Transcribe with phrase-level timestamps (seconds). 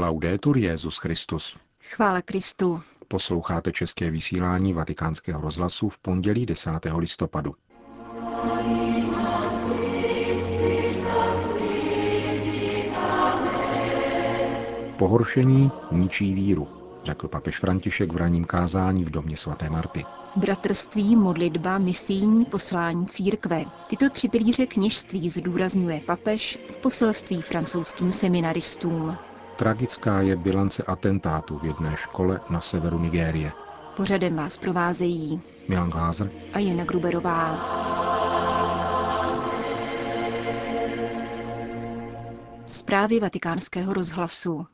[0.00, 1.56] Laudetur Jezus Christus.
[1.82, 2.82] Chvála Kristu.
[3.08, 6.70] Posloucháte české vysílání Vatikánského rozhlasu v pondělí 10.
[6.96, 7.54] listopadu.
[14.98, 16.68] Pohoršení ničí víru,
[17.04, 20.04] řekl papež František v raním kázání v domě svaté Marty.
[20.36, 23.64] Bratrství, modlitba, misijní poslání církve.
[23.88, 29.18] Tyto tři pilíře kněžství zdůrazňuje papež v poselství francouzským seminaristům.
[29.58, 33.52] Tragická je bilance atentátu v jedné škole na severu Nigérie.
[33.96, 37.58] Pořadem vás provázejí Milan Glázer a Jana Gruberová.
[42.66, 44.66] Zprávy vatikánského rozhlasu.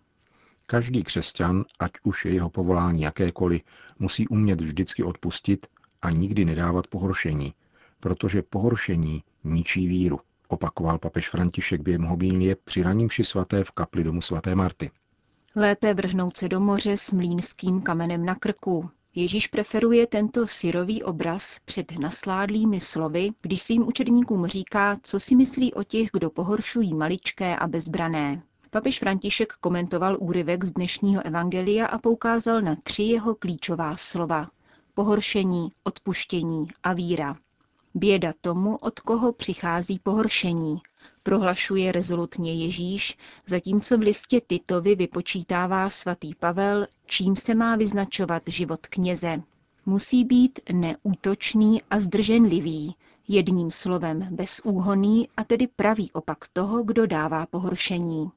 [0.67, 3.63] Každý křesťan, ať už je jeho povolání jakékoliv,
[3.99, 5.67] musí umět vždycky odpustit
[6.03, 7.55] a nikdy nedávat pohoršení,
[8.01, 10.21] protože pohoršení ničí víru,
[10.55, 14.91] opakoval papež František během homílie při raním ši svaté v kapli domu svaté Marty.
[15.57, 18.91] Lépe vrhnout se do moře s mlínským kamenem na krku.
[19.15, 25.75] Ježíš preferuje tento syrový obraz před nasládlými slovy, když svým učedníkům říká, co si myslí
[25.75, 28.43] o těch, kdo pohoršují maličké a bezbrané.
[28.71, 34.49] Papež František komentoval úryvek z dnešního evangelia a poukázal na tři jeho klíčová slova.
[34.95, 37.37] Pohoršení, odpuštění a víra.
[37.95, 40.81] Běda tomu, od koho přichází pohoršení,
[41.23, 48.87] prohlašuje rezolutně Ježíš, zatímco v listě Titovi vypočítává svatý Pavel, čím se má vyznačovat život
[48.87, 49.43] kněze.
[49.87, 52.95] Musí být neútočný a zdrženlivý,
[53.29, 58.31] jedním slovem bezúhonný a tedy pravý opak toho, kdo dává pohoršení.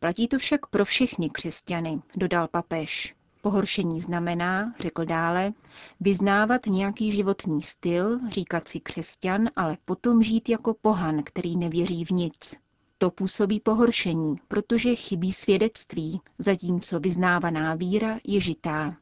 [0.00, 3.14] Platí to však pro všechny křesťany, dodal papež.
[3.44, 5.52] Pohoršení znamená, řekl dále,
[6.00, 12.10] vyznávat nějaký životní styl, říkat si křesťan, ale potom žít jako pohan, který nevěří v
[12.10, 12.56] nic.
[12.98, 18.96] To působí pohoršení, protože chybí svědectví, zatímco vyznávaná víra je žitá.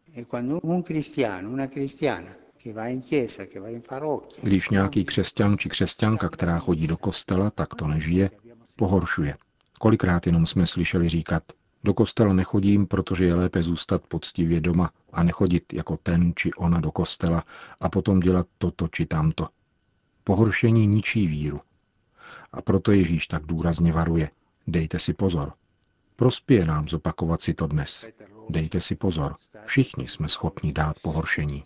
[4.42, 8.30] Když nějaký křesťan či křesťanka, která chodí do kostela, tak to nežije,
[8.76, 9.36] pohoršuje.
[9.78, 11.42] Kolikrát jenom jsme slyšeli říkat,
[11.84, 16.80] do kostela nechodím, protože je lépe zůstat poctivě doma a nechodit jako ten či ona
[16.80, 17.44] do kostela
[17.80, 19.48] a potom dělat toto či tamto.
[20.24, 21.60] Pohoršení ničí víru.
[22.52, 24.30] A proto Ježíš tak důrazně varuje.
[24.66, 25.52] Dejte si pozor.
[26.16, 28.06] Prospěje nám zopakovat si to dnes.
[28.48, 29.34] Dejte si pozor.
[29.64, 31.62] Všichni jsme schopni dát pohoršení.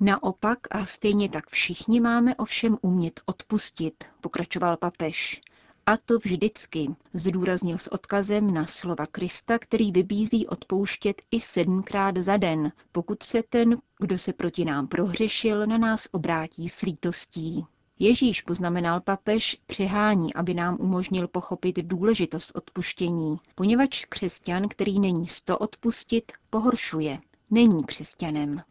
[0.00, 5.40] Naopak a stejně tak všichni máme ovšem umět odpustit, pokračoval papež.
[5.88, 12.36] A to vždycky, zdůraznil s odkazem na slova Krista, který vybízí odpouštět i sedmkrát za
[12.36, 17.64] den, pokud se ten, kdo se proti nám prohřešil, na nás obrátí s lítostí.
[17.98, 25.58] Ježíš, poznamenal papež, přehání, aby nám umožnil pochopit důležitost odpuštění, poněvadž křesťan, který není sto
[25.58, 27.18] odpustit, pohoršuje,
[27.50, 28.62] není křesťanem.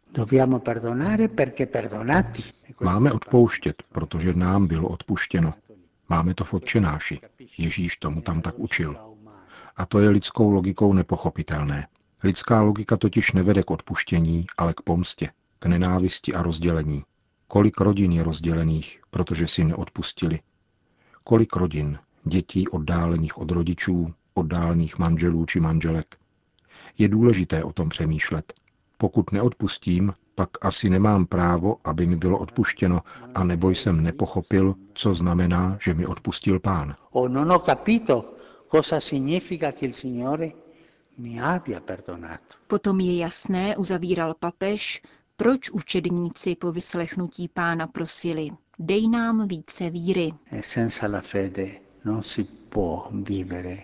[2.80, 5.54] Máme odpouštět, protože nám bylo odpuštěno.
[6.08, 7.20] Máme to v odčenáši.
[7.58, 8.96] Ježíš tomu tam tak učil.
[9.76, 11.88] A to je lidskou logikou nepochopitelné.
[12.24, 17.04] Lidská logika totiž nevede k odpuštění, ale k pomstě, k nenávisti a rozdělení.
[17.48, 20.40] Kolik rodin je rozdělených, protože si neodpustili.
[21.24, 26.16] Kolik rodin, dětí oddálených od rodičů, oddálených manželů či manželek.
[26.98, 28.52] Je důležité o tom přemýšlet.
[28.98, 33.00] Pokud neodpustím, pak asi nemám právo, aby mi bylo odpuštěno,
[33.34, 36.94] a nebo jsem nepochopil, co znamená, že mi odpustil pán.
[42.66, 45.02] Potom je jasné, uzavíral papež,
[45.36, 50.32] proč učedníci po vyslechnutí pána prosili, dej nám více víry.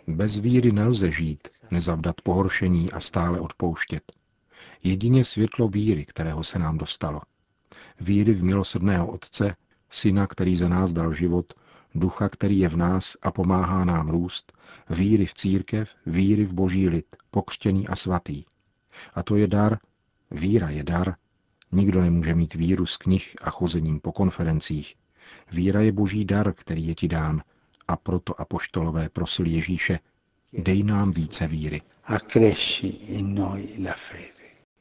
[0.06, 4.02] Bez víry nelze žít, nezavdat pohoršení a stále odpouštět.
[4.82, 7.20] Jedině světlo víry, kterého se nám dostalo.
[8.00, 9.56] Víry v milosrdného Otce,
[9.90, 11.54] Syna, který za nás dal život,
[11.94, 14.52] Ducha, který je v nás a pomáhá nám růst,
[14.90, 18.44] víry v církev, víry v boží lid, pokřtěný a svatý.
[19.14, 19.78] A to je dar,
[20.30, 21.14] víra je dar,
[21.72, 24.94] nikdo nemůže mít víru z knih a chozením po konferencích.
[25.52, 27.42] Víra je boží dar, který je ti dán,
[27.88, 29.98] a proto apoštolové prosili Ježíše,
[30.52, 31.80] dej nám více víry.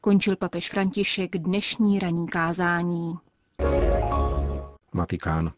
[0.04, 3.14] Končil papež František dnešní ranní kázání.
[4.94, 5.52] Vatikán.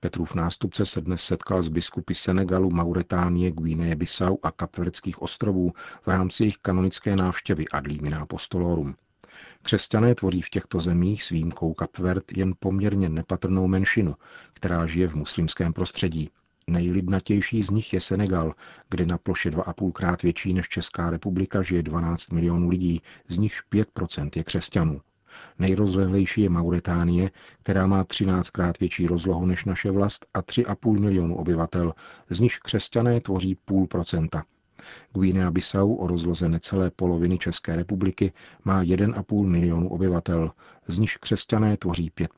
[0.00, 5.72] Petrův nástupce se dnes setkal s biskupy Senegalu, Mauretánie, Guineje Bissau a Kapverských ostrovů
[6.02, 8.94] v rámci jejich kanonické návštěvy ad limina apostolorum.
[9.62, 14.14] Křesťané tvoří v těchto zemích s výjimkou Kapvert jen poměrně nepatrnou menšinu,
[14.52, 16.30] která žije v muslimském prostředí.
[16.68, 18.54] Nejlidnatější z nich je Senegal,
[18.90, 23.62] kde na ploše 2,5 krát větší než Česká republika žije 12 milionů lidí, z nichž
[23.72, 25.00] 5% je křesťanů.
[25.58, 27.30] Nejrozlehlejší je Mauritánie,
[27.62, 31.94] která má 13 krát větší rozlohu než naše vlast a 3,5 milionu obyvatel,
[32.30, 34.44] z nichž křesťané tvoří půl procenta.
[35.14, 38.32] Guinea-Bissau o rozloze necelé poloviny České republiky
[38.64, 40.52] má 1,5 milionu obyvatel,
[40.88, 42.30] z nichž křesťané tvoří 5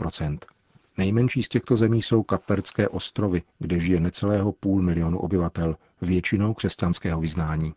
[1.01, 7.21] Nejmenší z těchto zemí jsou Kapverdské ostrovy, kde žije necelého půl milionu obyvatel, většinou křesťanského
[7.21, 7.75] vyznání.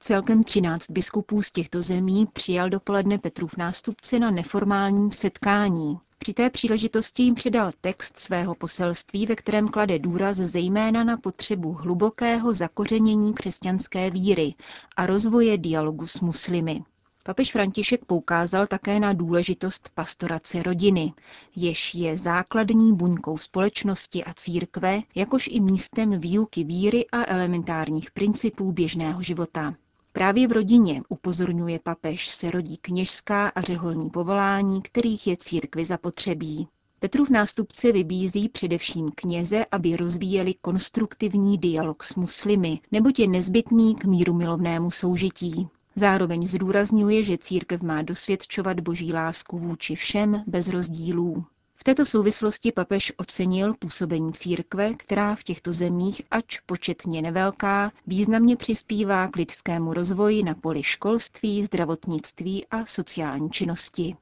[0.00, 5.98] Celkem 13 biskupů z těchto zemí přijal dopoledne Petrův nástupce na neformálním setkání.
[6.18, 11.72] Při té příležitosti jim předal text svého poselství, ve kterém klade důraz zejména na potřebu
[11.72, 14.54] hlubokého zakořenění křesťanské víry
[14.96, 16.82] a rozvoje dialogu s muslimy.
[17.28, 21.12] Papež František poukázal také na důležitost pastorace rodiny,
[21.56, 28.72] jež je základní buňkou společnosti a církve, jakož i místem výuky víry a elementárních principů
[28.72, 29.74] běžného života.
[30.12, 36.68] Právě v rodině, upozorňuje papež, se rodí kněžská a řeholní povolání, kterých je církvi zapotřebí.
[36.98, 44.04] Petrův nástupce vybízí především kněze, aby rozvíjeli konstruktivní dialog s muslimy, neboť je nezbytný k
[44.04, 45.68] míru milovnému soužití.
[45.98, 51.44] Zároveň zdůrazňuje, že církev má dosvědčovat boží lásku vůči všem bez rozdílů.
[51.76, 58.56] V této souvislosti papež ocenil působení církve, která v těchto zemích, ač početně nevelká, významně
[58.56, 64.16] přispívá k lidskému rozvoji na poli školství, zdravotnictví a sociální činnosti.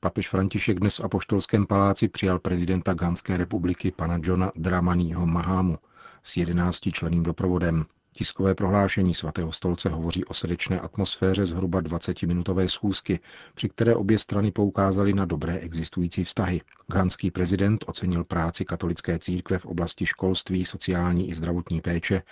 [0.00, 5.78] Papež František dnes v Apoštolském paláci přijal prezidenta Ganské republiky pana Johna Dramaniho Mahámu
[6.22, 7.84] s jedenácti členým doprovodem.
[8.12, 13.20] Tiskové prohlášení svatého stolce hovoří o srdečné atmosféře zhruba 20-minutové schůzky,
[13.54, 16.60] při které obě strany poukázaly na dobré existující vztahy.
[16.86, 22.22] Ghanský prezident ocenil práci katolické církve v oblasti školství, sociální i zdravotní péče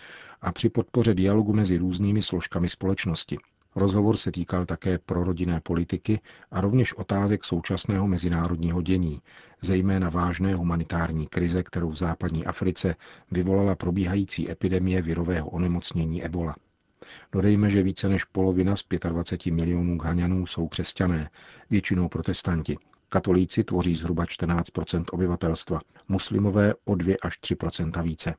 [0.40, 3.38] a při podpoře dialogu mezi různými složkami společnosti.
[3.76, 6.20] Rozhovor se týkal také prorodinné politiky
[6.50, 9.23] a rovněž otázek současného mezinárodního dění,
[9.61, 12.94] zejména vážné humanitární krize, kterou v západní Africe
[13.31, 16.55] vyvolala probíhající epidemie virového onemocnění Ebola.
[17.32, 21.31] Dodejme, že více než polovina z 25 milionů Ghaňanů jsou křesťané,
[21.71, 22.76] většinou protestanti.
[23.09, 24.69] Katolíci tvoří zhruba 14
[25.12, 28.35] obyvatelstva, muslimové o 2 až 3% více.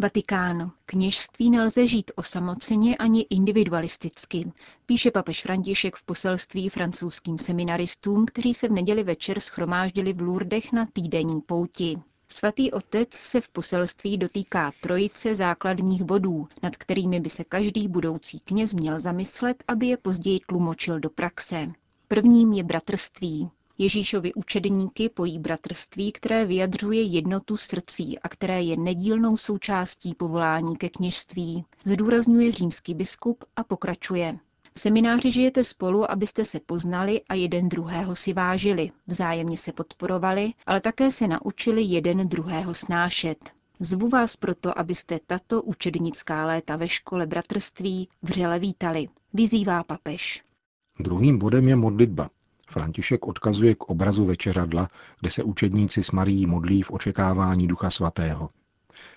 [0.00, 0.72] Vatikán.
[0.86, 4.52] Kněžství nelze žít osamoceně ani individualisticky,
[4.86, 10.72] píše papež František v poselství francouzským seminaristům, kteří se v neděli večer schromáždili v Lourdech
[10.72, 11.98] na týdenní pouti.
[12.28, 18.40] Svatý otec se v poselství dotýká trojice základních bodů, nad kterými by se každý budoucí
[18.40, 21.72] kněz měl zamyslet, aby je později tlumočil do praxe.
[22.08, 23.50] Prvním je bratrství.
[23.80, 30.88] Ježíšovi učedníky pojí bratrství, které vyjadřuje jednotu srdcí a které je nedílnou součástí povolání ke
[30.88, 34.38] kněžství, zdůrazňuje římský biskup a pokračuje.
[34.74, 40.52] V semináři žijete spolu, abyste se poznali a jeden druhého si vážili, vzájemně se podporovali,
[40.66, 43.38] ale také se naučili jeden druhého snášet.
[43.80, 50.42] Zvu vás proto, abyste tato učednická léta ve škole bratrství vřele vítali, vyzývá papež.
[51.00, 52.30] Druhým bodem je modlitba.
[52.70, 54.88] František odkazuje k obrazu večeřadla,
[55.20, 58.50] kde se učedníci s Marií modlí v očekávání Ducha Svatého.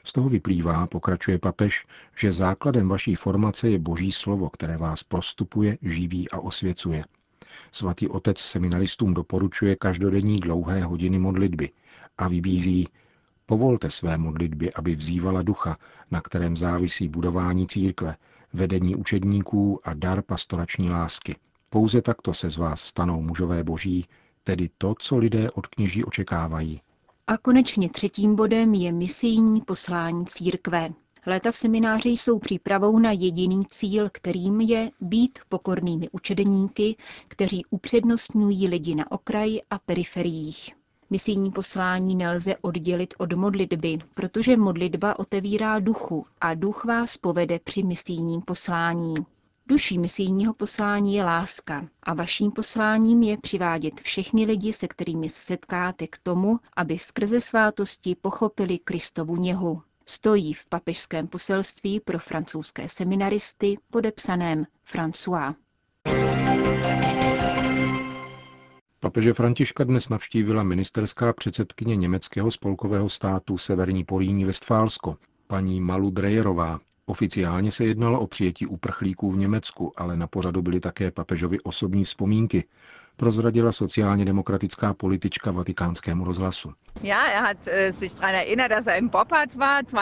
[0.04, 1.86] Z toho vyplývá, pokračuje papež,
[2.18, 7.06] že základem vaší formace je Boží slovo, které vás prostupuje, živí a osvěcuje.
[7.72, 11.70] Svatý otec seminaristům doporučuje každodenní dlouhé hodiny modlitby
[12.18, 12.88] a vybízí
[13.46, 15.78] Povolte své modlitbě, aby vzývala ducha,
[16.12, 18.16] na kterém závisí budování církve,
[18.54, 21.36] vedení učedníků a dar pastorační lásky–
[21.74, 24.06] pouze takto se z vás stanou mužové boží,
[24.44, 26.82] tedy to, co lidé od kněží očekávají.
[27.28, 30.90] A konečně třetím bodem je misijní poslání církve.
[31.26, 36.96] Léta v semináři jsou přípravou na jediný cíl, kterým je být pokornými učedníky,
[37.28, 40.72] kteří upřednostňují lidi na okraji a periferiích.
[41.10, 47.84] Misijní poslání nelze oddělit od modlitby, protože modlitba otevírá duchu a duch vás povede při
[47.84, 49.16] misijním poslání.
[49.68, 55.42] Duší misijního poslání je láska a vaším posláním je přivádět všechny lidi, se kterými se
[55.42, 59.82] setkáte k tomu, aby skrze svátosti pochopili Kristovu něhu.
[60.06, 65.56] Stojí v papežském poselství pro francouzské seminaristy podepsaném François.
[69.00, 75.18] Papeže Františka dnes navštívila ministerská předsedkyně německého spolkového státu Severní Políní Westfálsko,
[75.48, 80.80] paní Malu Drejerová, Oficiálně se jednalo o přijetí uprchlíků v Německu, ale na pořadu byly
[80.80, 82.64] také papežovi osobní vzpomínky.
[83.18, 86.74] prozradila sociálně demokratická politička vatikánskému rozhlasu.
[87.04, 87.44] Er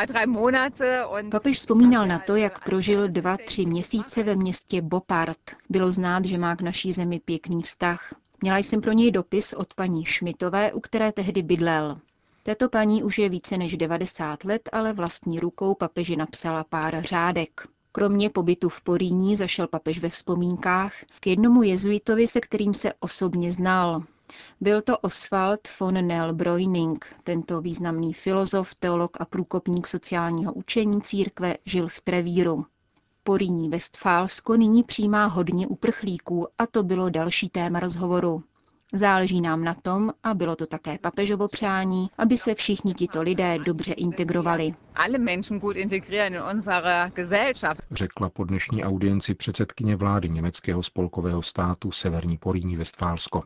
[0.05, 5.39] er Papež vzpomínal na to, jak prožil dva, tři měsíce ve městě Bopart.
[5.69, 8.15] Bylo znát, že má k naší zemi pěkný vztah.
[8.41, 11.97] Měla jsem pro něj dopis od paní Šmitové, u které tehdy bydlel.
[12.43, 17.67] Této paní už je více než 90 let, ale vlastní rukou papeži napsala pár řádek.
[17.91, 23.51] Kromě pobytu v Poríní zašel papež ve vzpomínkách k jednomu jezuitovi, se kterým se osobně
[23.51, 24.03] znal.
[24.61, 27.05] Byl to Oswald von Nell Breuning.
[27.23, 32.65] Tento významný filozof, teolog a průkopník sociálního učení církve žil v Trevíru.
[33.23, 38.43] Poríní Westfálsko nyní přijímá hodně uprchlíků a to bylo další téma rozhovoru.
[38.93, 43.59] Záleží nám na tom, a bylo to také papežovo přání, aby se všichni tito lidé
[43.59, 44.73] dobře integrovali.
[47.91, 53.43] Řekla po dnešní audienci předsedkyně vlády německého spolkového státu Severní Poríní Vestfálsko.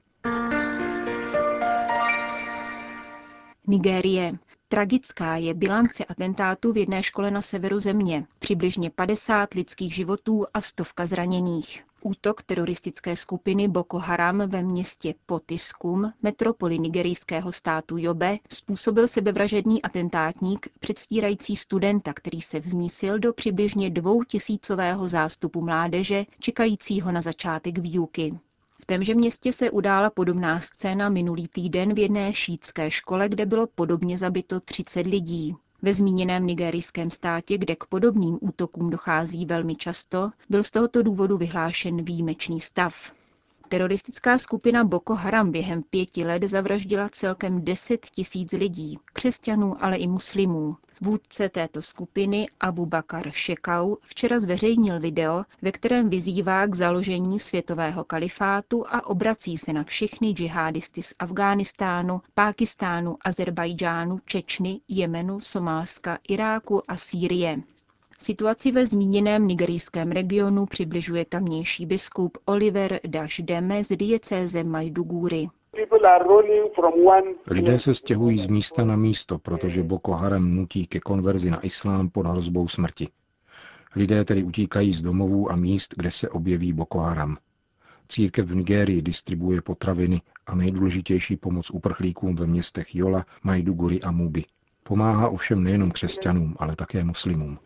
[3.68, 4.32] Nigérie.
[4.68, 8.26] Tragická je bilance atentátu v jedné škole na severu země.
[8.40, 11.84] Přibližně 50 lidských životů a stovka zraněných.
[12.08, 20.68] Útok teroristické skupiny Boko Haram ve městě Potiskum, metropoli nigerijského státu Jobe, způsobil sebevražedný atentátník
[20.80, 28.40] předstírající studenta, který se vmísil do přibližně dvoutisícového zástupu mládeže, čekajícího na začátek výuky.
[28.82, 33.68] V témže městě se udála podobná scéna minulý týden v jedné šítské škole, kde bylo
[33.76, 35.56] podobně zabito 30 lidí.
[35.86, 41.38] Ve zmíněném nigerijském státě, kde k podobným útokům dochází velmi často, byl z tohoto důvodu
[41.38, 43.12] vyhlášen výjimečný stav.
[43.70, 50.08] Teroristická skupina Boko Haram během pěti let zavraždila celkem 10 tisíc lidí, křesťanů, ale i
[50.08, 50.76] muslimů.
[51.02, 58.04] Vůdce této skupiny Abu Bakar Shekau včera zveřejnil video, ve kterém vyzývá k založení světového
[58.04, 66.92] kalifátu a obrací se na všechny džihadisty z Afghánistánu, Pákistánu, Azerbajdžánu, Čečny, Jemenu, Somálska, Iráku
[66.92, 67.62] a Sýrie.
[68.20, 75.48] Situaci ve zmíněném nigerijském regionu přibližuje tamnější biskup Oliver Dashdeme z diecéze Majduguri.
[77.52, 82.10] Lidé se stěhují z místa na místo, protože Boko Haram nutí ke konverzi na islám
[82.10, 83.08] pod hrozbou smrti.
[83.96, 87.38] Lidé tedy utíkají z domovů a míst, kde se objeví Boko Haram.
[88.08, 94.44] Církev v Nigérii distribuje potraviny a nejdůležitější pomoc uprchlíkům ve městech Jola, Majduguri a Mubi.
[94.88, 97.58] Pomáhá ovšem nejenom křesťanům, ale také muslimům.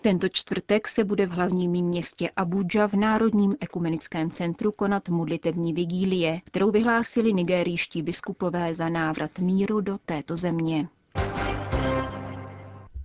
[0.00, 6.40] Tento čtvrtek se bude v hlavním městě Abuja v Národním ekumenickém centru konat modlitební vigílie,
[6.44, 10.88] kterou vyhlásili nigérijští biskupové za návrat míru do této země.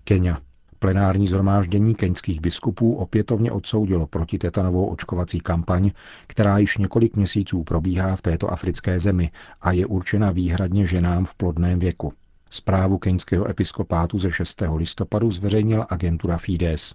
[0.03, 0.37] Kenia.
[0.79, 5.91] Plenární zhromáždění keňských biskupů opětovně odsoudilo protitetanovou očkovací kampaň,
[6.27, 9.31] která již několik měsíců probíhá v této africké zemi
[9.61, 12.13] a je určena výhradně ženám v plodném věku.
[12.49, 14.63] Zprávu keňského episkopátu ze 6.
[14.75, 16.93] listopadu zveřejnila agentura Fides.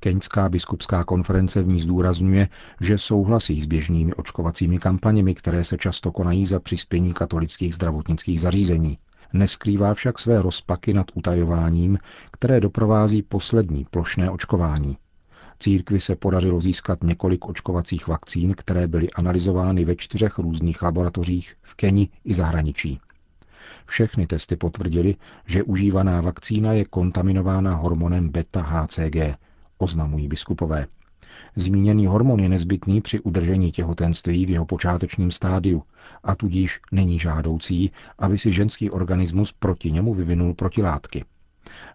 [0.00, 2.48] Keňská biskupská konference v ní zdůrazňuje,
[2.80, 8.98] že souhlasí s běžnými očkovacími kampaněmi, které se často konají za přispění katolických zdravotnických zařízení.
[9.32, 11.98] Neskrývá však své rozpaky nad utajováním,
[12.30, 14.96] které doprovází poslední plošné očkování.
[15.58, 21.74] Církvi se podařilo získat několik očkovacích vakcín, které byly analyzovány ve čtyřech různých laboratořích v
[21.74, 23.00] Keni i zahraničí.
[23.86, 25.16] Všechny testy potvrdily,
[25.46, 29.34] že užívaná vakcína je kontaminována hormonem beta-HCG,
[29.78, 30.86] oznamují biskupové.
[31.56, 35.82] Zmíněný hormon je nezbytný při udržení těhotenství v jeho počátečním stádiu
[36.24, 41.24] a tudíž není žádoucí, aby si ženský organismus proti němu vyvinul protilátky.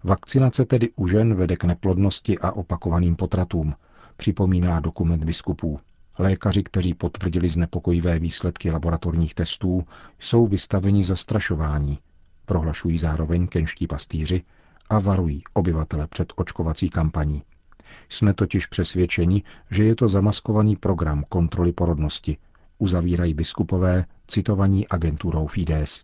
[0.03, 3.75] Vakcinace tedy u žen vede k neplodnosti a opakovaným potratům,
[4.17, 5.79] připomíná dokument biskupů.
[6.19, 9.85] Lékaři, kteří potvrdili znepokojivé výsledky laboratorních testů,
[10.19, 11.99] jsou vystaveni zastrašování,
[12.45, 14.41] prohlašují zároveň kenští pastýři
[14.89, 17.43] a varují obyvatele před očkovací kampaní.
[18.09, 22.37] Jsme totiž přesvědčeni, že je to zamaskovaný program kontroly porodnosti,
[22.77, 26.03] uzavírají biskupové, citovaní agenturou Fides.